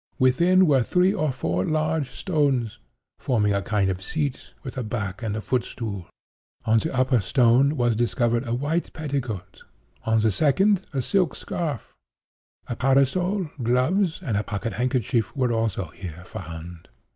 [0.17, 2.79] Within were three or four large stones,
[3.19, 6.07] forming a kind of seat with a back and footstool.
[6.65, 9.61] On the upper stone was discovered a white petticoat;
[10.03, 11.93] on the second, a silk scarf.
[12.65, 16.87] A parasol, gloves, and a pocket handkerchief, were also here found.